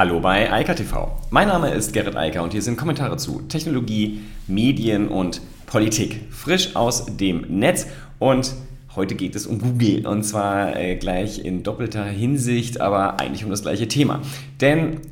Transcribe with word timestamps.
Hallo 0.00 0.16
bei 0.18 0.50
Eika 0.50 0.72
TV. 0.72 1.14
Mein 1.28 1.48
Name 1.48 1.72
ist 1.72 1.92
Gerrit 1.92 2.16
Eiker 2.16 2.42
und 2.42 2.52
hier 2.52 2.62
sind 2.62 2.78
Kommentare 2.78 3.18
zu 3.18 3.42
Technologie, 3.42 4.20
Medien 4.46 5.08
und 5.08 5.42
Politik. 5.66 6.22
Frisch 6.30 6.74
aus 6.74 7.18
dem 7.18 7.42
Netz 7.50 7.86
und 8.18 8.54
heute 8.96 9.14
geht 9.14 9.36
es 9.36 9.46
um 9.46 9.58
Google 9.58 10.06
und 10.06 10.22
zwar 10.22 10.74
äh, 10.74 10.96
gleich 10.96 11.44
in 11.44 11.64
doppelter 11.64 12.06
Hinsicht, 12.06 12.80
aber 12.80 13.20
eigentlich 13.20 13.44
um 13.44 13.50
das 13.50 13.60
gleiche 13.60 13.88
Thema. 13.88 14.22
Denn 14.62 15.02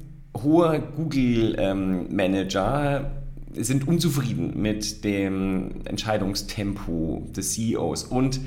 hohe 0.42 0.82
Google-Manager 0.96 3.10
ähm, 3.54 3.62
sind 3.62 3.86
unzufrieden 3.86 4.58
mit 4.58 5.04
dem 5.04 5.82
Entscheidungstempo 5.84 7.28
des 7.36 7.52
CEOs 7.52 8.04
und 8.04 8.40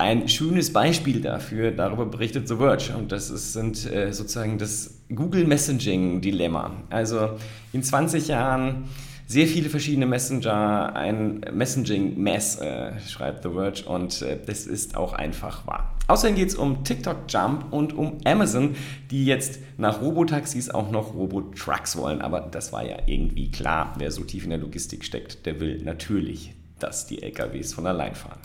ein 0.00 0.28
schönes 0.28 0.72
Beispiel 0.72 1.20
dafür, 1.20 1.72
darüber 1.72 2.06
berichtet 2.06 2.48
The 2.48 2.56
Verge. 2.56 2.94
Und 2.96 3.12
das 3.12 3.28
ist, 3.28 3.52
sind 3.52 3.90
äh, 3.92 4.12
sozusagen 4.12 4.56
das 4.56 4.94
Google 5.14 5.44
Messaging-Dilemma. 5.44 6.72
Also 6.88 7.30
in 7.74 7.82
20 7.82 8.28
Jahren 8.28 8.84
sehr 9.26 9.46
viele 9.46 9.68
verschiedene 9.68 10.06
Messenger, 10.06 10.96
ein 10.96 11.42
Messaging-Mess, 11.52 12.60
äh, 12.60 12.98
schreibt 13.06 13.42
The 13.42 13.50
Verge, 13.50 13.84
und 13.84 14.22
äh, 14.22 14.38
das 14.44 14.66
ist 14.66 14.96
auch 14.96 15.12
einfach 15.12 15.66
wahr. 15.66 15.94
Außerdem 16.08 16.34
geht 16.34 16.48
es 16.48 16.54
um 16.54 16.82
TikTok 16.82 17.18
Jump 17.28 17.70
und 17.70 17.92
um 17.92 18.18
Amazon, 18.24 18.76
die 19.10 19.26
jetzt 19.26 19.60
nach 19.76 20.00
Robotaxis 20.00 20.70
auch 20.70 20.90
noch 20.90 21.14
Robotrucks 21.14 21.96
wollen. 21.96 22.22
Aber 22.22 22.40
das 22.40 22.72
war 22.72 22.84
ja 22.84 22.96
irgendwie 23.04 23.50
klar, 23.50 23.94
wer 23.98 24.10
so 24.10 24.24
tief 24.24 24.44
in 24.44 24.50
der 24.50 24.58
Logistik 24.58 25.04
steckt, 25.04 25.44
der 25.44 25.60
will 25.60 25.82
natürlich, 25.84 26.54
dass 26.78 27.06
die 27.06 27.22
LKWs 27.22 27.74
von 27.74 27.86
allein 27.86 28.14
fahren. 28.14 28.40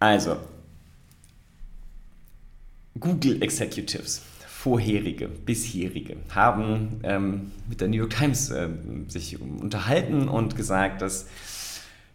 Also, 0.00 0.38
Google 2.98 3.42
Executives, 3.42 4.22
vorherige, 4.46 5.28
bisherige, 5.28 6.16
haben 6.30 7.00
ähm, 7.02 7.52
mit 7.68 7.82
der 7.82 7.88
New 7.88 7.98
York 7.98 8.16
Times 8.16 8.50
äh, 8.50 8.68
sich 9.08 9.38
unterhalten 9.40 10.28
und 10.28 10.56
gesagt, 10.56 11.02
dass 11.02 11.26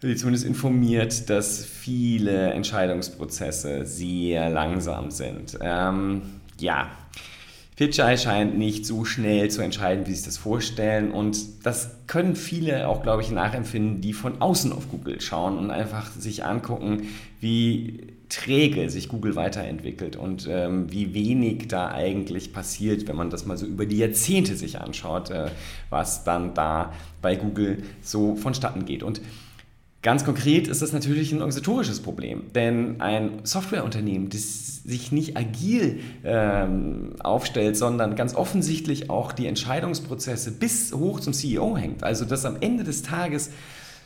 sie 0.02 0.16
zumindest 0.16 0.46
informiert, 0.46 1.30
dass 1.30 1.64
viele 1.64 2.52
Entscheidungsprozesse 2.54 3.86
sehr 3.86 4.50
langsam 4.50 5.12
sind. 5.12 5.58
Ähm, 5.62 6.24
ja, 6.60 6.90
Fitchai 7.76 8.16
scheint 8.16 8.58
nicht 8.58 8.86
so 8.86 9.04
schnell 9.04 9.52
zu 9.52 9.62
entscheiden, 9.62 10.06
wie 10.06 10.12
sie 10.12 10.18
sich 10.18 10.26
das 10.26 10.38
vorstellen. 10.38 11.12
Und 11.12 11.66
das 11.66 11.92
können 12.08 12.38
viele 12.38 12.88
auch, 12.88 13.04
glaube 13.04 13.22
ich, 13.22 13.32
nachempfinden, 13.32 14.00
die 14.00 14.14
von 14.14 14.42
außen 14.42 14.72
auf 14.72 14.90
Google 14.90 15.20
schauen 15.20 15.58
und 15.58 15.72
einfach 15.72 16.10
sich 16.12 16.46
angucken, 16.46 17.10
wie 17.42 18.16
träge 18.30 18.90
sich 18.90 19.10
Google 19.10 19.36
weiterentwickelt 19.36 20.16
und 20.16 20.48
ähm, 20.50 20.92
wie 20.92 21.14
wenig 21.14 21.68
da 21.68 21.92
eigentlich 21.92 22.54
passiert, 22.54 23.08
wenn 23.08 23.16
man 23.16 23.30
das 23.30 23.46
mal 23.46 23.58
so 23.58 23.66
über 23.66 23.86
die 23.86 23.98
Jahrzehnte 23.98 24.56
sich 24.56 24.80
anschaut, 24.80 25.30
äh, 25.30 25.50
was 25.90 26.24
dann 26.24 26.54
da 26.54 26.94
bei 27.22 27.36
Google 27.36 27.84
so 28.02 28.36
vonstatten 28.36 28.86
geht. 28.86 29.04
Und 29.04 29.22
Ganz 30.06 30.24
konkret 30.24 30.68
ist 30.68 30.84
das 30.84 30.94
natürlich 30.94 31.32
ein 31.32 31.40
organisatorisches 31.40 32.00
Problem, 32.00 32.44
denn 32.54 33.02
ein 33.02 33.40
Softwareunternehmen, 33.42 34.30
das 34.30 34.84
sich 34.84 35.12
nicht 35.12 35.36
agil 35.36 36.00
ähm, 36.24 37.16
aufstellt, 37.24 37.76
sondern 37.76 38.16
ganz 38.16 38.36
offensichtlich 38.36 39.10
auch 39.10 39.32
die 39.32 39.48
Entscheidungsprozesse 39.48 40.52
bis 40.52 40.94
hoch 40.94 41.22
zum 41.22 41.34
CEO 41.34 41.76
hängt, 41.76 42.04
also 42.04 42.24
dass 42.24 42.46
am 42.46 42.58
Ende 42.62 42.84
des 42.84 43.02
Tages 43.02 43.50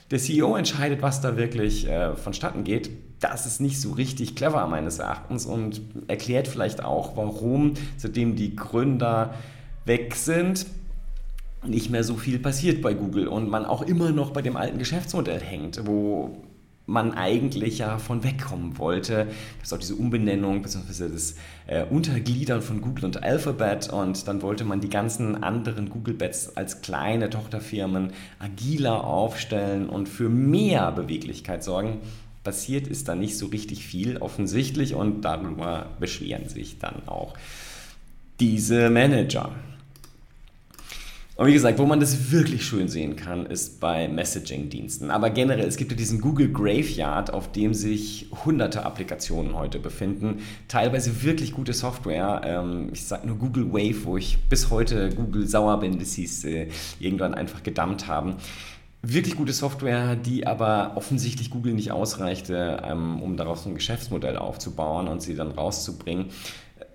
der 0.09 0.19
CEO 0.19 0.55
entscheidet, 0.55 1.01
was 1.01 1.19
da 1.19 1.35
wirklich 1.35 1.85
äh, 1.89 2.15
vonstatten 2.15 2.63
geht, 2.63 2.91
das 3.19 3.45
ist 3.45 3.59
nicht 3.59 3.81
so 3.81 3.91
richtig 3.91 4.37
clever 4.37 4.65
meines 4.67 4.99
Erachtens 4.99 5.45
und 5.45 5.81
erklärt 6.07 6.47
vielleicht 6.47 6.81
auch, 6.81 7.17
warum, 7.17 7.73
seitdem 7.97 8.37
die 8.37 8.55
Gründer 8.55 9.33
weg 9.83 10.15
sind, 10.15 10.65
nicht 11.65 11.89
mehr 11.89 12.03
so 12.03 12.15
viel 12.15 12.39
passiert 12.39 12.81
bei 12.81 12.93
Google 12.93 13.27
und 13.27 13.49
man 13.49 13.65
auch 13.65 13.81
immer 13.81 14.11
noch 14.11 14.31
bei 14.31 14.41
dem 14.41 14.55
alten 14.55 14.79
Geschäftsmodell 14.79 15.41
hängt, 15.41 15.85
wo 15.85 16.37
man 16.89 17.13
eigentlich 17.13 17.77
ja 17.77 17.99
von 17.99 18.23
wegkommen 18.23 18.77
wollte. 18.77 19.27
Das 19.59 19.67
ist 19.67 19.73
auch 19.73 19.77
diese 19.77 19.95
Umbenennung 19.95 20.61
bzw. 20.63 21.09
das 21.09 21.35
äh, 21.67 21.85
Untergliedern 21.85 22.61
von 22.61 22.81
Google 22.81 23.05
und 23.05 23.23
Alphabet 23.23 23.89
und 23.89 24.27
dann 24.27 24.41
wollte 24.41 24.65
man 24.65 24.81
die 24.81 24.89
ganzen 24.89 25.43
anderen 25.43 25.89
Google-Bets 25.89 26.57
als 26.57 26.81
kleine 26.81 27.29
Tochterfirmen 27.29 28.11
agiler 28.39 29.03
aufstellen 29.03 29.87
und 29.87 30.09
für 30.09 30.29
mehr 30.29 30.91
Beweglichkeit 30.91 31.63
sorgen. 31.63 31.99
Passiert 32.43 32.87
ist 32.87 33.07
da 33.07 33.15
nicht 33.15 33.37
so 33.37 33.47
richtig 33.47 33.85
viel 33.85 34.17
offensichtlich 34.17 34.95
und 34.95 35.21
darüber 35.21 35.87
beschweren 35.99 36.49
sich 36.49 36.79
dann 36.79 37.07
auch 37.07 37.35
diese 38.39 38.89
Manager. 38.89 39.51
Und 41.39 41.47
wie 41.47 41.53
gesagt, 41.53 41.79
wo 41.79 41.85
man 41.85 42.01
das 42.01 42.33
wirklich 42.33 42.65
schön 42.65 42.89
sehen 42.89 43.15
kann, 43.15 43.45
ist 43.45 43.79
bei 43.79 44.09
Messaging-Diensten. 44.09 45.09
Aber 45.09 45.29
generell, 45.29 45.65
es 45.65 45.77
gibt 45.77 45.89
ja 45.89 45.95
diesen 45.95 46.19
Google 46.19 46.51
Graveyard, 46.51 47.31
auf 47.31 47.49
dem 47.53 47.73
sich 47.73 48.29
hunderte 48.43 48.85
Applikationen 48.85 49.55
heute 49.55 49.79
befinden. 49.79 50.41
Teilweise 50.67 51.23
wirklich 51.23 51.53
gute 51.53 51.71
Software. 51.71 52.41
Ähm, 52.43 52.89
ich 52.91 53.05
sage 53.05 53.25
nur 53.25 53.37
Google 53.37 53.71
Wave, 53.71 54.03
wo 54.03 54.17
ich 54.17 54.37
bis 54.49 54.69
heute 54.69 55.11
Google 55.11 55.47
sauer 55.47 55.79
bin, 55.79 55.97
bis 55.97 56.15
sie 56.15 56.25
es 56.25 56.43
äh, 56.43 56.67
irgendwann 56.99 57.33
einfach 57.33 57.63
gedammt 57.63 58.09
haben 58.09 58.35
wirklich 59.01 59.37
gute 59.37 59.53
Software, 59.53 60.17
die 60.17 60.45
aber 60.45 60.91
offensichtlich 60.95 61.49
Google 61.49 61.73
nicht 61.73 61.93
ausreichte, 61.93 62.81
ähm, 62.83 63.21
um 63.21 63.37
daraus 63.37 63.65
ein 63.65 63.75
Geschäftsmodell 63.75 64.35
aufzubauen 64.37 65.07
und 65.07 65.21
sie 65.21 65.35
dann 65.35 65.51
rauszubringen 65.51 66.31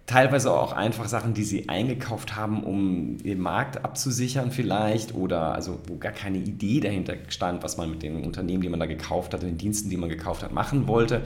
teilweise 0.06 0.53
auch 0.53 0.72
einfach 0.72 1.09
Sachen, 1.09 1.34
die 1.34 1.44
sie 1.44 1.69
eingekauft 1.69 2.37
haben, 2.37 2.62
um 2.62 3.19
den 3.19 3.41
Markt 3.41 3.84
abzusichern 3.84 4.50
vielleicht 4.50 5.15
oder 5.15 5.54
also 5.54 5.81
wo 5.87 5.97
gar 5.97 6.12
keine 6.12 6.38
Idee 6.38 6.81
dahinter 6.81 7.15
stand, 7.28 7.62
was 7.62 7.76
man 7.76 7.91
mit 7.91 8.03
den 8.03 8.25
Unternehmen, 8.25 8.62
die 8.62 8.69
man 8.69 8.81
da 8.81 8.87
gekauft 8.87 9.32
hat, 9.32 9.42
den 9.42 9.56
Diensten, 9.56 9.88
die 9.88 9.97
man 9.97 10.10
gekauft 10.10 10.42
hat, 10.42 10.53
machen 10.53 10.88
wollte. 10.88 11.22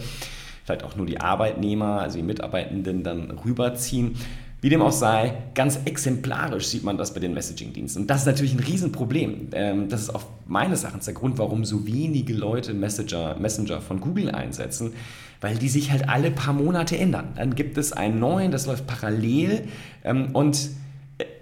Vielleicht 0.65 0.85
auch 0.85 0.97
nur 0.97 1.07
die 1.07 1.21
Arbeitnehmer, 1.21 2.01
also 2.01 2.19
die 2.19 2.25
Mitarbeitenden 2.25 3.03
dann 3.03 3.31
rüberziehen. 3.31 4.17
Wie 4.61 4.71
dem 4.71 4.83
auch 4.83 4.93
sei, 4.93 5.35
ganz 5.55 5.79
exemplarisch 5.85 6.67
sieht 6.67 6.83
man 6.83 6.99
das 6.99 7.15
bei 7.15 7.21
den 7.21 7.33
Messaging-Diensten. 7.33 8.03
Und 8.03 8.11
das 8.11 8.21
ist 8.21 8.27
natürlich 8.27 8.55
ein 8.55 8.61
Riesenproblem. 8.61 9.49
Ähm, 9.53 9.89
das 9.89 10.03
ist 10.03 10.11
auch 10.11 10.25
meines 10.47 10.83
Erachtens 10.83 11.05
der 11.05 11.15
Grund, 11.15 11.39
warum 11.39 11.65
so 11.65 11.87
wenige 11.87 12.33
Leute 12.33 12.75
Messenger, 12.75 13.37
Messenger 13.39 13.81
von 13.81 14.01
Google 14.01 14.31
einsetzen, 14.31 14.95
weil 15.41 15.57
die 15.57 15.69
sich 15.69 15.93
halt 15.93 16.09
alle 16.09 16.33
paar 16.33 16.55
Monate 16.55 16.99
ändern. 16.99 17.35
Dann 17.37 17.55
gibt 17.55 17.79
es 17.79 17.93
einen 17.93 18.19
neuen, 18.19 18.51
das 18.51 18.67
läuft 18.67 18.89
parallel 18.89 19.69
ähm, 20.03 20.31
und 20.33 20.71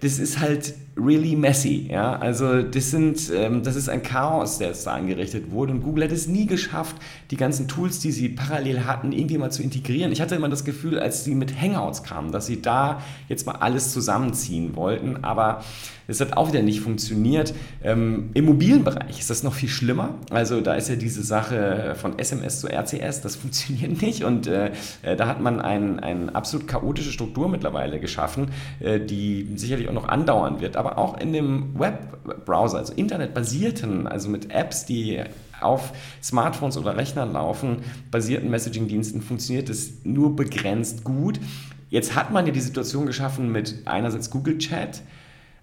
das 0.01 0.19
ist 0.19 0.41
halt 0.41 0.75
really 0.97 1.37
messy. 1.37 1.89
Ja? 1.91 2.17
Also 2.17 2.63
das, 2.63 2.91
sind, 2.91 3.31
ähm, 3.35 3.63
das 3.63 3.77
ist 3.77 3.89
ein 3.89 4.03
Chaos, 4.03 4.59
der 4.59 4.69
jetzt 4.69 4.87
da 4.87 4.95
angerichtet 4.95 5.51
wurde. 5.51 5.73
Und 5.73 5.83
Google 5.83 6.05
hat 6.05 6.13
es 6.13 6.27
nie 6.27 6.47
geschafft, 6.47 6.97
die 7.31 7.37
ganzen 7.37 7.69
Tools, 7.69 8.01
die 8.01 8.13
sie 8.13 8.31
parallel 8.31 8.85
hatten, 8.85 9.13
irgendwie 9.13 9.39
mal 9.39 9.51
zu 9.51 9.63
integrieren. 9.63 10.13
Ich 10.13 10.21
hatte 10.21 10.35
immer 10.35 10.49
das 10.49 10.65
Gefühl, 10.65 10.99
als 10.99 11.25
sie 11.25 11.35
mit 11.35 11.61
Hangouts 11.61 12.03
kamen, 12.03 12.33
dass 12.33 12.47
sie 12.47 12.63
da 12.63 13.03
jetzt 13.29 13.47
mal 13.47 13.57
alles 13.57 13.93
zusammenziehen 13.93 14.75
wollten. 14.77 15.25
Aber 15.25 15.63
es 16.09 16.21
hat 16.21 16.37
auch 16.37 16.49
wieder 16.49 16.63
nicht 16.63 16.81
funktioniert. 16.81 17.55
Ähm, 17.83 18.31
Im 18.35 18.45
mobilen 18.45 18.85
Bereich 18.85 19.19
ist 19.19 19.31
das 19.31 19.43
noch 19.43 19.55
viel 19.55 19.69
schlimmer. 19.69 20.15
Also 20.31 20.61
da 20.61 20.75
ist 20.75 20.89
ja 20.89 20.97
diese 20.97 21.23
Sache 21.23 21.95
von 21.97 22.19
SMS 22.19 22.61
zu 22.61 22.69
RCS, 22.69 23.21
das 23.21 23.37
funktioniert 23.37 24.01
nicht. 24.03 24.25
Und 24.25 24.47
äh, 24.47 24.71
äh, 25.03 25.17
da 25.17 25.27
hat 25.27 25.41
man 25.41 25.61
eine 25.61 26.03
ein 26.03 26.35
absolut 26.35 26.69
chaotische 26.69 27.11
Struktur 27.11 27.49
mittlerweile 27.49 28.01
geschaffen, 28.01 28.49
äh, 28.81 29.01
die 29.01 29.49
sicherlich 29.57 29.89
auch 29.89 29.95
noch 29.95 30.09
andauern 30.09 30.61
wird. 30.61 30.77
Aber 30.77 30.99
auch 30.99 31.19
in 31.19 31.33
dem 31.33 31.79
Webbrowser, 31.79 32.79
also 32.79 32.93
internetbasierten, 32.93 34.07
also 34.07 34.29
mit 34.29 34.51
Apps, 34.51 34.85
die 34.85 35.23
auf 35.61 35.93
Smartphones 36.23 36.77
oder 36.77 36.97
Rechnern 36.97 37.33
laufen, 37.33 37.79
basierten 38.11 38.51
Messaging-Diensten 38.51 39.23
funktioniert 39.23 39.69
es 39.71 40.05
nur 40.05 40.37
begrenzt 40.37 41.05
gut. 41.05 41.41
Jetzt 41.89 42.15
hat 42.15 42.33
man 42.33 42.47
ja 42.47 42.53
die 42.53 42.61
Situation 42.61 43.07
geschaffen 43.07 43.53
mit 43.53 43.83
einerseits 43.85 44.31
Google 44.31 44.59
Chat, 44.59 45.03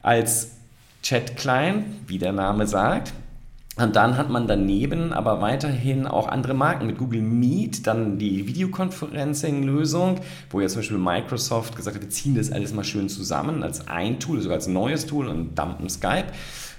als 0.03 0.51
Chat-Client, 1.01 1.85
wie 2.07 2.19
der 2.19 2.33
Name 2.33 2.67
sagt. 2.67 3.13
Und 3.75 3.95
dann 3.95 4.17
hat 4.17 4.29
man 4.29 4.45
daneben 4.45 5.13
aber 5.13 5.41
weiterhin 5.41 6.05
auch 6.05 6.27
andere 6.27 6.53
Marken 6.53 6.85
mit 6.85 6.99
Google 6.99 7.23
Meet, 7.23 7.87
dann 7.87 8.19
die 8.19 8.47
Videoconferencing-Lösung, 8.47 10.19
wo 10.51 10.61
ja 10.61 10.67
zum 10.67 10.81
Beispiel 10.81 10.99
Microsoft 10.99 11.75
gesagt 11.75 11.95
hat, 11.95 12.03
wir 12.03 12.09
ziehen 12.11 12.35
das 12.35 12.51
alles 12.51 12.71
mal 12.71 12.83
schön 12.83 13.09
zusammen 13.09 13.63
als 13.63 13.87
ein 13.87 14.19
Tool, 14.19 14.41
sogar 14.41 14.57
als 14.57 14.67
neues 14.67 15.07
Tool 15.07 15.27
und 15.27 15.57
dumpen 15.57 15.89
Skype. 15.89 16.27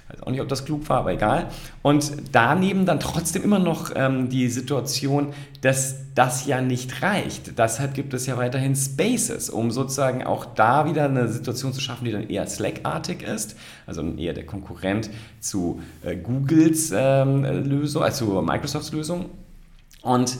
Weiß 0.07 0.21
auch 0.21 0.29
nicht, 0.29 0.41
ob 0.41 0.47
das 0.47 0.65
klug 0.65 0.87
war, 0.87 0.99
aber 0.99 1.13
egal. 1.13 1.47
Und 1.81 2.11
daneben 2.31 2.85
dann 2.85 2.99
trotzdem 2.99 3.43
immer 3.43 3.57
noch 3.57 3.91
ähm, 3.95 4.29
die 4.29 4.49
Situation, 4.49 5.33
dass 5.61 5.95
das 6.13 6.45
ja 6.45 6.61
nicht 6.61 7.01
reicht. 7.01 7.57
Deshalb 7.57 7.95
gibt 7.95 8.13
es 8.13 8.27
ja 8.27 8.37
weiterhin 8.37 8.75
Spaces, 8.75 9.49
um 9.49 9.71
sozusagen 9.71 10.23
auch 10.23 10.45
da 10.45 10.85
wieder 10.85 11.05
eine 11.05 11.27
Situation 11.27 11.73
zu 11.73 11.81
schaffen, 11.81 12.05
die 12.05 12.11
dann 12.11 12.29
eher 12.29 12.45
Slack-artig 12.45 13.23
ist, 13.23 13.57
also 13.87 14.03
eher 14.15 14.33
der 14.33 14.45
Konkurrent 14.45 15.09
zu 15.39 15.81
äh, 16.03 16.15
Googles 16.15 16.93
ähm, 16.95 17.43
Lösung, 17.43 18.03
also 18.03 18.43
Microsofts 18.43 18.91
Lösung. 18.91 19.31
Und 20.03 20.37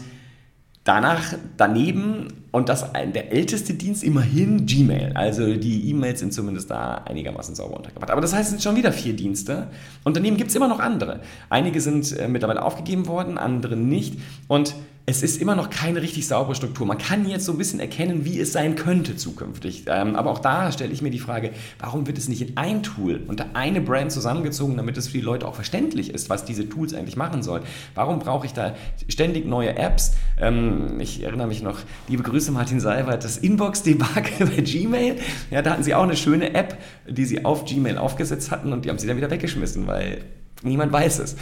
Danach, 0.85 1.33
daneben, 1.57 2.27
und 2.51 2.69
das 2.69 2.93
der 2.93 3.33
älteste 3.33 3.73
Dienst 3.73 4.03
immerhin 4.03 4.65
Gmail. 4.65 5.11
Also 5.13 5.55
die 5.55 5.89
E-Mails 5.89 6.21
sind 6.21 6.31
zumindest 6.31 6.71
da 6.71 7.01
einigermaßen 7.05 7.53
sauber 7.53 7.75
untergebracht. 7.75 8.11
Aber 8.11 8.21
das 8.21 8.33
heißt, 8.33 8.43
es 8.43 8.49
sind 8.51 8.63
schon 8.63 8.77
wieder 8.77 8.93
vier 8.93 9.13
Dienste. 9.13 9.67
Und 10.05 10.15
daneben 10.15 10.37
gibt 10.37 10.51
es 10.51 10.55
immer 10.55 10.69
noch 10.69 10.79
andere. 10.79 11.19
Einige 11.49 11.81
sind 11.81 12.17
äh, 12.17 12.27
mittlerweile 12.29 12.63
aufgegeben 12.63 13.07
worden, 13.07 13.37
andere 13.37 13.75
nicht. 13.75 14.19
Und 14.47 14.75
es 15.07 15.21
ist 15.21 15.39
immer 15.39 15.55
noch 15.55 15.69
keine 15.69 16.01
richtig 16.01 16.27
saubere 16.27 16.55
Struktur. 16.55 16.87
Man 16.87 16.97
kann 16.97 17.27
jetzt 17.27 17.45
so 17.45 17.51
ein 17.51 17.59
bisschen 17.59 17.79
erkennen, 17.79 18.25
wie 18.25 18.39
es 18.39 18.53
sein 18.53 18.75
könnte 18.75 19.15
zukünftig. 19.15 19.85
Ähm, 19.87 20.15
aber 20.15 20.31
auch 20.31 20.39
da 20.39 20.71
stelle 20.71 20.91
ich 20.91 21.03
mir 21.03 21.11
die 21.11 21.19
Frage, 21.19 21.51
warum 21.77 22.07
wird 22.07 22.17
es 22.17 22.27
nicht 22.27 22.41
in 22.41 22.57
ein 22.57 22.81
Tool 22.81 23.21
unter 23.27 23.45
eine 23.53 23.81
Brand 23.81 24.11
zusammengezogen, 24.11 24.77
damit 24.77 24.97
es 24.97 25.07
für 25.07 25.17
die 25.17 25.23
Leute 25.23 25.47
auch 25.47 25.53
verständlich 25.53 26.11
ist, 26.11 26.31
was 26.31 26.43
diese 26.43 26.67
Tools 26.67 26.95
eigentlich 26.95 27.17
machen 27.17 27.43
sollen? 27.43 27.63
Warum 27.93 28.17
brauche 28.17 28.47
ich 28.47 28.53
da 28.53 28.75
ständig 29.07 29.45
neue 29.45 29.77
Apps? 29.77 30.13
Ähm, 30.41 30.99
ich 30.99 31.21
erinnere 31.21 31.47
mich 31.47 31.61
noch, 31.61 31.77
liebe 32.07 32.23
Grüße 32.23 32.51
Martin 32.51 32.79
Seibert, 32.79 33.23
das 33.23 33.37
Inbox-Debakel 33.37 34.47
bei 34.55 34.61
Gmail. 34.63 35.17
Ja, 35.51 35.61
da 35.61 35.71
hatten 35.71 35.83
sie 35.83 35.93
auch 35.93 36.03
eine 36.03 36.17
schöne 36.17 36.55
App, 36.55 36.77
die 37.07 37.25
sie 37.25 37.45
auf 37.45 37.65
Gmail 37.65 37.99
aufgesetzt 37.99 38.49
hatten 38.49 38.73
und 38.73 38.85
die 38.85 38.89
haben 38.89 38.97
sie 38.97 39.05
dann 39.05 39.17
wieder 39.17 39.29
weggeschmissen, 39.29 39.85
weil 39.85 40.23
niemand 40.63 40.91
weiß 40.91 41.19
es. 41.19 41.35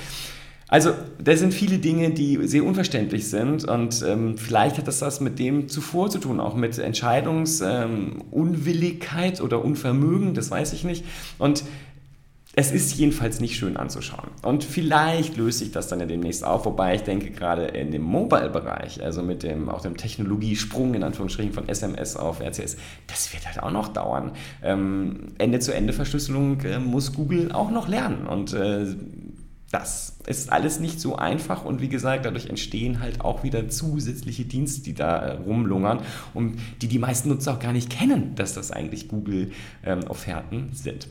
Also, 0.74 0.92
da 1.24 1.38
sind 1.38 1.54
viele 1.54 1.78
Dinge, 1.78 2.10
die 2.10 2.40
sehr 2.48 2.66
unverständlich 2.66 3.30
sind 3.30 3.64
und 3.64 4.04
ähm, 4.08 4.40
vielleicht 4.40 4.80
hat 4.80 4.88
das 4.88 5.04
was 5.04 5.22
mit 5.22 5.38
dem 5.38 5.70
zuvor 5.70 6.10
zu 6.10 6.18
tun, 6.18 6.40
auch 6.40 6.56
mit 6.56 6.80
Entscheidungsunwilligkeit 6.80 9.38
ähm, 9.38 9.46
oder 9.46 9.64
Unvermögen, 9.64 10.34
das 10.34 10.50
weiß 10.50 10.74
ich 10.74 10.84
nicht. 10.84 11.06
Und 11.38 11.64
es 12.56 12.72
ist 12.72 12.98
jedenfalls 12.98 13.40
nicht 13.40 13.56
schön 13.56 13.78
anzuschauen. 13.78 14.30
Und 14.42 14.64
vielleicht 14.64 15.38
löst 15.38 15.60
sich 15.60 15.72
das 15.72 15.90
dann 15.90 16.00
ja 16.00 16.08
demnächst 16.08 16.44
auf, 16.44 16.66
wobei 16.66 16.96
ich 16.96 17.02
denke, 17.02 17.30
gerade 17.30 17.66
in 17.66 17.92
dem 17.92 18.02
Mobile-Bereich, 18.02 19.04
also 19.04 19.22
mit 19.22 19.44
dem, 19.44 19.70
auch 19.70 19.82
dem 19.82 19.96
Technologiesprung 19.96 20.96
in 20.96 21.04
Anführungsstrichen 21.04 21.54
von 21.54 21.70
SMS 21.70 22.16
auf 22.16 22.42
RCS, 22.42 22.78
das 23.06 23.32
wird 23.32 23.46
halt 23.46 23.62
auch 23.62 23.72
noch 23.72 23.90
dauern. 23.90 24.32
Ähm, 24.64 25.34
Ende-zu-Ende-Verschlüsselung 25.38 26.62
äh, 26.62 26.80
muss 26.80 27.14
Google 27.14 27.52
auch 27.52 27.70
noch 27.70 27.88
lernen. 27.88 28.26
Und 28.26 28.54
äh, 28.54 28.88
das 29.74 30.18
ist 30.28 30.52
alles 30.52 30.80
nicht 30.80 31.02
so 31.02 31.16
einfach 31.16 31.66
und 31.66 31.82
wie 31.82 31.90
gesagt, 31.90 32.26
dadurch 32.26 32.48
entstehen 32.48 33.00
halt 33.00 33.22
auch 33.22 33.42
wieder 33.44 33.70
zusätzliche 33.70 34.46
Dienste, 34.46 34.84
die 34.84 34.94
da 34.94 35.18
äh, 35.18 35.32
rumlungern 35.38 36.02
und 36.36 36.60
die 36.84 36.88
die 36.88 37.00
meisten 37.00 37.30
Nutzer 37.30 37.54
auch 37.54 37.60
gar 37.60 37.74
nicht 37.74 37.90
kennen, 37.90 38.36
dass 38.36 38.54
das 38.54 38.72
eigentlich 38.72 39.08
Google-Offerten 39.08 40.56
ähm, 40.56 40.70
sind. 40.74 41.08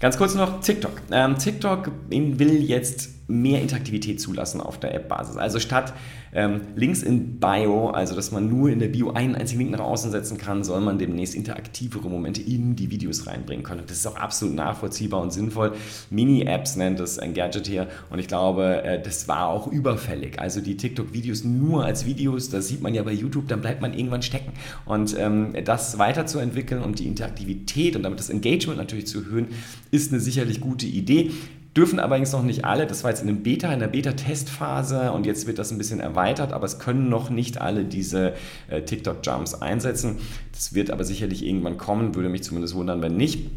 Ganz 0.00 0.18
kurz 0.18 0.34
noch 0.34 0.60
TikTok. 0.60 1.02
Ähm, 1.12 1.38
TikTok 1.38 1.92
will 2.10 2.62
jetzt 2.64 3.10
mehr 3.28 3.60
Interaktivität 3.60 4.20
zulassen 4.20 4.60
auf 4.60 4.78
der 4.78 4.94
App-Basis. 4.94 5.36
Also 5.36 5.58
statt 5.58 5.94
ähm, 6.32 6.60
Links 6.76 7.02
in 7.02 7.40
Bio, 7.40 7.88
also 7.88 8.14
dass 8.14 8.30
man 8.30 8.48
nur 8.48 8.70
in 8.70 8.78
der 8.78 8.88
Bio 8.88 9.12
einen 9.12 9.34
einzigen 9.34 9.60
Link 9.60 9.72
nach 9.72 9.80
außen 9.80 10.10
setzen 10.10 10.38
kann, 10.38 10.62
soll 10.62 10.80
man 10.80 10.98
demnächst 10.98 11.34
interaktivere 11.34 12.08
Momente 12.08 12.42
in 12.42 12.76
die 12.76 12.90
Videos 12.90 13.26
reinbringen 13.26 13.64
können. 13.64 13.82
Das 13.86 13.96
ist 13.96 14.06
auch 14.06 14.16
absolut 14.16 14.54
nachvollziehbar 14.54 15.20
und 15.22 15.32
sinnvoll. 15.32 15.72
Mini-Apps 16.10 16.76
nennt 16.76 17.00
es 17.00 17.18
ein 17.18 17.34
Gadget 17.34 17.66
hier 17.66 17.88
und 18.10 18.18
ich 18.18 18.28
glaube, 18.28 18.82
äh, 18.84 19.02
das 19.02 19.26
war 19.28 19.48
auch 19.48 19.66
überfällig. 19.66 20.38
Also 20.40 20.60
die 20.60 20.76
TikTok-Videos 20.76 21.44
nur 21.44 21.84
als 21.84 22.06
Videos, 22.06 22.50
das 22.50 22.68
sieht 22.68 22.82
man 22.82 22.94
ja 22.94 23.02
bei 23.02 23.12
YouTube, 23.12 23.48
dann 23.48 23.60
bleibt 23.60 23.80
man 23.80 23.94
irgendwann 23.94 24.22
stecken. 24.22 24.52
Und 24.84 25.16
ähm, 25.18 25.54
das 25.64 25.98
weiterzuentwickeln 25.98 26.82
und 26.82 26.98
die 26.98 27.06
Interaktivität 27.06 27.96
und 27.96 28.02
damit 28.02 28.20
das 28.20 28.30
Engagement 28.30 28.78
natürlich 28.78 29.06
zu 29.06 29.20
erhöhen, 29.20 29.48
ist 29.90 30.12
eine 30.12 30.20
sicherlich 30.20 30.60
gute 30.60 30.86
Idee. 30.86 31.30
Dürfen 31.76 32.00
allerdings 32.00 32.32
noch 32.32 32.42
nicht 32.42 32.64
alle, 32.64 32.86
das 32.86 33.04
war 33.04 33.10
jetzt 33.10 33.22
in 33.22 33.28
einem 33.28 33.42
Beta, 33.42 33.70
in 33.70 33.80
der 33.80 33.88
Beta-Testphase 33.88 35.12
und 35.12 35.26
jetzt 35.26 35.46
wird 35.46 35.58
das 35.58 35.70
ein 35.70 35.78
bisschen 35.78 36.00
erweitert, 36.00 36.54
aber 36.54 36.64
es 36.64 36.78
können 36.78 37.10
noch 37.10 37.28
nicht 37.28 37.60
alle 37.60 37.84
diese 37.84 38.32
äh, 38.68 38.80
TikTok-Jumps 38.80 39.54
einsetzen. 39.54 40.16
Das 40.52 40.74
wird 40.74 40.90
aber 40.90 41.04
sicherlich 41.04 41.44
irgendwann 41.44 41.76
kommen, 41.76 42.14
würde 42.14 42.30
mich 42.30 42.42
zumindest 42.42 42.74
wundern, 42.74 43.02
wenn 43.02 43.18
nicht. 43.18 43.50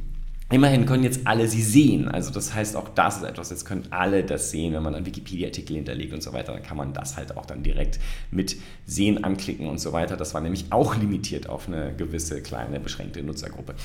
Immerhin 0.51 0.87
können 0.87 1.03
jetzt 1.03 1.27
alle 1.27 1.47
sie 1.47 1.61
sehen. 1.61 2.07
Also 2.07 2.31
das 2.31 2.55
heißt, 2.55 2.75
auch 2.75 2.89
das 2.89 3.17
ist 3.17 3.23
etwas, 3.23 3.51
jetzt 3.51 3.65
können 3.65 3.85
alle 3.91 4.23
das 4.23 4.49
sehen, 4.49 4.73
wenn 4.73 4.81
man 4.81 4.93
dann 4.93 5.05
Wikipedia-Artikel 5.05 5.75
hinterlegt 5.75 6.11
und 6.11 6.23
so 6.23 6.33
weiter, 6.33 6.53
dann 6.53 6.63
kann 6.63 6.75
man 6.75 6.91
das 6.91 7.15
halt 7.15 7.37
auch 7.37 7.45
dann 7.45 7.61
direkt 7.61 7.99
mit 8.31 8.57
Sehen 8.85 9.23
anklicken 9.23 9.67
und 9.67 9.79
so 9.79 9.93
weiter. 9.93 10.17
Das 10.17 10.33
war 10.33 10.41
nämlich 10.41 10.65
auch 10.71 10.97
limitiert 10.97 11.47
auf 11.47 11.67
eine 11.67 11.93
gewisse 11.95 12.41
kleine 12.41 12.79
beschränkte 12.79 13.21
Nutzergruppe. 13.21 13.75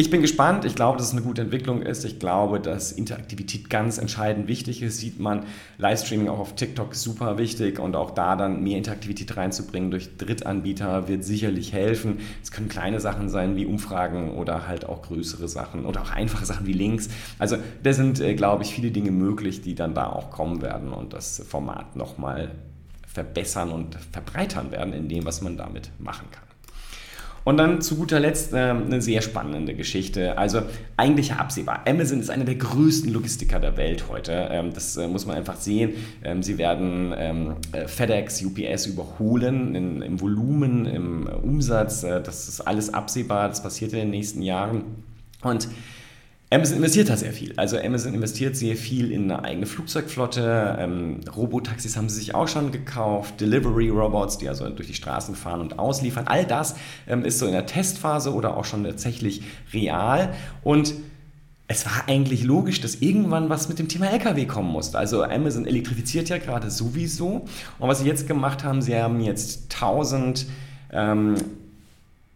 Ich 0.00 0.08
bin 0.08 0.22
gespannt. 0.22 0.64
Ich 0.64 0.74
glaube, 0.74 0.96
dass 0.96 1.08
es 1.08 1.12
eine 1.12 1.20
gute 1.20 1.42
Entwicklung 1.42 1.82
ist. 1.82 2.06
Ich 2.06 2.18
glaube, 2.18 2.58
dass 2.58 2.90
Interaktivität 2.90 3.68
ganz 3.68 3.98
entscheidend 3.98 4.48
wichtig 4.48 4.80
ist. 4.80 4.96
Sieht 4.96 5.20
man 5.20 5.44
Livestreaming 5.76 6.30
auch 6.30 6.38
auf 6.38 6.54
TikTok 6.54 6.94
super 6.94 7.36
wichtig 7.36 7.78
und 7.78 7.94
auch 7.94 8.12
da 8.12 8.34
dann 8.34 8.62
mehr 8.62 8.78
Interaktivität 8.78 9.36
reinzubringen 9.36 9.90
durch 9.90 10.16
Drittanbieter 10.16 11.06
wird 11.06 11.22
sicherlich 11.22 11.74
helfen. 11.74 12.20
Es 12.42 12.50
können 12.50 12.70
kleine 12.70 12.98
Sachen 12.98 13.28
sein 13.28 13.56
wie 13.56 13.66
Umfragen 13.66 14.30
oder 14.38 14.66
halt 14.66 14.86
auch 14.86 15.02
größere 15.02 15.48
Sachen 15.48 15.84
oder 15.84 16.00
auch 16.00 16.12
einfache 16.12 16.46
Sachen 16.46 16.66
wie 16.66 16.72
Links. 16.72 17.10
Also 17.38 17.58
da 17.82 17.92
sind, 17.92 18.20
äh, 18.20 18.34
glaube 18.34 18.62
ich, 18.62 18.72
viele 18.72 18.92
Dinge 18.92 19.10
möglich, 19.10 19.60
die 19.60 19.74
dann 19.74 19.92
da 19.92 20.08
auch 20.08 20.30
kommen 20.30 20.62
werden 20.62 20.94
und 20.94 21.12
das 21.12 21.44
Format 21.46 21.94
nochmal 21.96 22.52
verbessern 23.06 23.70
und 23.70 23.96
verbreitern 24.12 24.70
werden 24.70 24.94
in 24.94 25.10
dem, 25.10 25.26
was 25.26 25.42
man 25.42 25.58
damit 25.58 25.90
machen 25.98 26.28
kann. 26.30 26.49
Und 27.44 27.56
dann 27.56 27.80
zu 27.80 27.96
guter 27.96 28.20
Letzt 28.20 28.52
äh, 28.52 28.56
eine 28.56 29.00
sehr 29.00 29.22
spannende 29.22 29.74
Geschichte. 29.74 30.36
Also 30.36 30.62
eigentlich 30.96 31.32
absehbar. 31.32 31.84
Amazon 31.86 32.20
ist 32.20 32.30
einer 32.30 32.44
der 32.44 32.56
größten 32.56 33.12
Logistiker 33.12 33.58
der 33.58 33.76
Welt 33.76 34.04
heute. 34.08 34.48
Ähm, 34.50 34.72
das 34.74 34.96
äh, 34.96 35.08
muss 35.08 35.26
man 35.26 35.36
einfach 35.36 35.56
sehen. 35.56 35.94
Ähm, 36.22 36.42
sie 36.42 36.58
werden 36.58 37.14
ähm, 37.16 37.56
äh, 37.72 37.88
FedEx, 37.88 38.42
UPS 38.44 38.86
überholen 38.86 39.74
in, 39.74 40.02
im 40.02 40.20
Volumen, 40.20 40.86
im 40.86 41.26
Umsatz. 41.26 42.02
Äh, 42.02 42.22
das 42.22 42.48
ist 42.48 42.60
alles 42.60 42.92
absehbar. 42.92 43.48
Das 43.48 43.62
passiert 43.62 43.92
in 43.92 44.00
den 44.00 44.10
nächsten 44.10 44.42
Jahren. 44.42 44.84
Und 45.42 45.68
Amazon 46.52 46.78
investiert 46.78 47.08
da 47.08 47.16
sehr 47.16 47.32
viel. 47.32 47.52
Also 47.56 47.78
Amazon 47.78 48.12
investiert 48.12 48.56
sehr 48.56 48.76
viel 48.76 49.12
in 49.12 49.30
eine 49.30 49.44
eigene 49.44 49.66
Flugzeugflotte. 49.66 50.78
Ähm, 50.80 51.20
Robotaxis 51.36 51.96
haben 51.96 52.08
sie 52.08 52.16
sich 52.16 52.34
auch 52.34 52.48
schon 52.48 52.72
gekauft. 52.72 53.40
Delivery 53.40 53.88
Robots, 53.88 54.38
die 54.38 54.48
also 54.48 54.68
durch 54.68 54.88
die 54.88 54.94
Straßen 54.94 55.36
fahren 55.36 55.60
und 55.60 55.78
ausliefern. 55.78 56.26
All 56.26 56.44
das 56.44 56.74
ähm, 57.06 57.24
ist 57.24 57.38
so 57.38 57.46
in 57.46 57.52
der 57.52 57.66
Testphase 57.66 58.34
oder 58.34 58.56
auch 58.56 58.64
schon 58.64 58.82
tatsächlich 58.82 59.42
real. 59.72 60.34
Und 60.64 60.94
es 61.68 61.86
war 61.86 62.08
eigentlich 62.08 62.42
logisch, 62.42 62.80
dass 62.80 62.96
irgendwann 62.96 63.48
was 63.48 63.68
mit 63.68 63.78
dem 63.78 63.86
Thema 63.86 64.10
LKW 64.10 64.44
kommen 64.46 64.72
musste. 64.72 64.98
Also 64.98 65.22
Amazon 65.22 65.66
elektrifiziert 65.66 66.30
ja 66.30 66.38
gerade 66.38 66.68
sowieso. 66.68 67.46
Und 67.78 67.88
was 67.88 68.00
sie 68.00 68.06
jetzt 68.06 68.26
gemacht 68.26 68.64
haben, 68.64 68.82
sie 68.82 68.96
haben 68.96 69.20
jetzt 69.20 69.72
1000 69.74 70.46
ähm, 70.92 71.36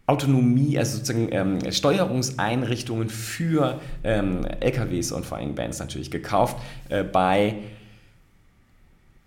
Autonomie, 0.07 0.77
also 0.77 0.97
sozusagen 0.97 1.29
ähm, 1.31 1.71
Steuerungseinrichtungen 1.71 3.09
für 3.09 3.79
ähm, 4.03 4.45
LKWs 4.59 5.11
und 5.11 5.25
vor 5.25 5.37
allem 5.37 5.55
Bands 5.55 5.79
natürlich 5.79 6.11
gekauft 6.11 6.57
äh, 6.89 7.03
bei 7.03 7.55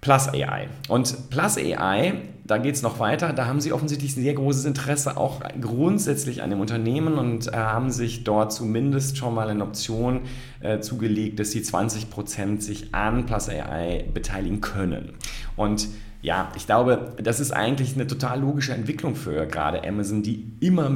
Plus 0.01 0.29
AI. 0.29 0.69
Und 0.89 1.31
Plus 1.31 1.59
AI, 1.59 2.13
da 2.45 2.59
geht 2.59 2.77
es 2.77 2.83
noch 2.83 3.01
weiter, 3.01 3.33
da 3.33 3.47
haben 3.47 3.61
sie 3.61 3.73
offensichtlich 3.73 4.17
ein 4.17 4.23
sehr 4.23 4.35
großes 4.35 4.65
Interesse 4.65 5.17
auch 5.17 5.41
grundsätzlich 5.61 6.43
an 6.43 6.51
dem 6.51 6.61
Unternehmen 6.61 7.19
und 7.19 7.49
äh, 7.49 7.57
haben 7.57 7.91
sich 7.91 8.23
dort 8.23 8.53
zumindest 8.53 9.17
schon 9.17 9.35
mal 9.35 9.49
eine 9.49 9.65
Option 9.65 10.21
äh, 10.61 10.79
zugelegt, 10.79 11.41
dass 11.41 11.51
sie 11.51 11.61
20% 11.61 12.61
sich 12.61 12.95
an 12.95 13.27
Plus 13.27 13.49
AI 13.49 14.05
beteiligen 14.15 14.61
können. 14.61 15.15
Und 15.57 15.89
ja, 16.23 16.53
ich 16.57 16.67
glaube, 16.67 17.15
das 17.23 17.41
ist 17.41 17.53
eigentlich 17.53 17.95
eine 17.95 18.07
total 18.07 18.41
logische 18.41 18.73
Entwicklung 18.73 19.15
für 19.15 19.47
gerade 19.47 19.87
Amazon, 19.87 20.23
die 20.23 20.53
immer 20.61 20.91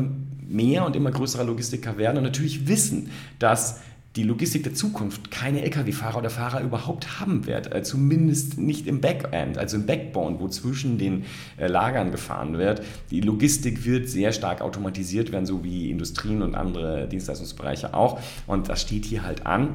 mehr 0.49 0.85
und 0.85 0.97
immer 0.97 1.11
größerer 1.11 1.45
Logistiker 1.45 1.97
werden 1.97 2.19
und 2.19 2.25
natürlich 2.25 2.67
wissen, 2.67 3.11
dass 3.39 3.81
die 4.17 4.25
Logistik 4.25 4.63
der 4.65 4.75
Zukunft 4.75 5.31
keine 5.31 5.63
Lkw-Fahrer 5.63 6.19
oder 6.19 6.29
Fahrer 6.29 6.61
überhaupt 6.61 7.19
haben 7.19 7.47
wird, 7.47 7.75
äh, 7.75 7.83
zumindest 7.83 8.59
nicht 8.59 8.87
im 8.87 9.01
Backend, 9.01 9.57
also 9.57 9.79
im 9.79 9.87
Backbone, 9.87 10.39
wo 10.39 10.49
zwischen 10.49 10.99
den 10.99 11.25
äh, 11.57 11.67
Lagern 11.67 12.11
gefahren 12.11 12.59
wird. 12.59 12.83
Die 13.11 13.23
Logistik 13.23 13.87
wird 13.87 14.11
sehr 14.11 14.33
stark 14.33 14.61
automatisiert 14.61 15.33
werden, 15.33 15.47
so 15.47 15.65
wie 15.65 15.91
Industrien 15.91 16.43
und 16.43 16.55
andere 16.55 17.09
Dienstleistungsbereiche 17.09 17.95
auch. 17.95 18.21
Und 18.47 18.69
das 18.69 18.83
steht 18.83 19.07
hier 19.07 19.23
halt 19.23 19.47
an. 19.47 19.71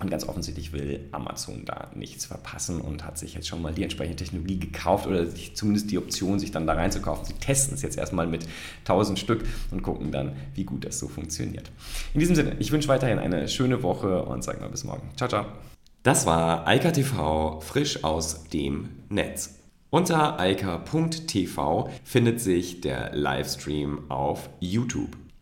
Und 0.00 0.10
ganz 0.10 0.26
offensichtlich 0.26 0.72
will 0.72 1.08
Amazon 1.12 1.64
da 1.66 1.90
nichts 1.94 2.24
verpassen 2.24 2.80
und 2.80 3.04
hat 3.04 3.18
sich 3.18 3.34
jetzt 3.34 3.46
schon 3.46 3.60
mal 3.60 3.74
die 3.74 3.82
entsprechende 3.82 4.16
Technologie 4.16 4.58
gekauft 4.58 5.06
oder 5.06 5.26
zumindest 5.54 5.90
die 5.90 5.98
Option, 5.98 6.38
sich 6.38 6.50
dann 6.50 6.66
da 6.66 6.72
reinzukaufen. 6.72 7.26
Sie 7.26 7.34
testen 7.34 7.74
es 7.74 7.82
jetzt 7.82 7.98
erstmal 7.98 8.26
mit 8.26 8.46
1000 8.80 9.18
Stück 9.18 9.44
und 9.70 9.82
gucken 9.82 10.10
dann, 10.10 10.32
wie 10.54 10.64
gut 10.64 10.86
das 10.86 10.98
so 10.98 11.06
funktioniert. 11.06 11.70
In 12.14 12.20
diesem 12.20 12.34
Sinne, 12.34 12.56
ich 12.58 12.72
wünsche 12.72 12.88
weiterhin 12.88 13.18
eine 13.18 13.46
schöne 13.48 13.82
Woche 13.82 14.24
und 14.24 14.42
sage 14.42 14.60
mal 14.60 14.70
bis 14.70 14.84
morgen. 14.84 15.10
Ciao, 15.16 15.28
ciao. 15.28 15.44
Das 16.02 16.24
war 16.24 16.66
Eika 16.66 16.92
TV 16.92 17.60
frisch 17.60 18.02
aus 18.02 18.44
dem 18.44 18.88
Netz. 19.10 19.60
Unter 19.90 20.38
eika.tv 20.38 21.90
findet 22.04 22.40
sich 22.40 22.80
der 22.80 23.14
Livestream 23.14 24.08
auf 24.08 24.48
YouTube. 24.60 25.19